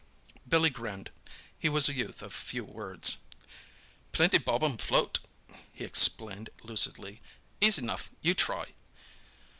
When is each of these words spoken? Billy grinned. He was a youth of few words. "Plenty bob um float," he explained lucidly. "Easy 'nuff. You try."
Billy 0.49 0.71
grinned. 0.71 1.11
He 1.59 1.69
was 1.69 1.87
a 1.87 1.93
youth 1.93 2.23
of 2.23 2.33
few 2.33 2.63
words. 2.63 3.17
"Plenty 4.13 4.39
bob 4.39 4.63
um 4.63 4.77
float," 4.79 5.19
he 5.71 5.83
explained 5.83 6.49
lucidly. 6.63 7.21
"Easy 7.61 7.83
'nuff. 7.83 8.09
You 8.19 8.33
try." 8.33 8.69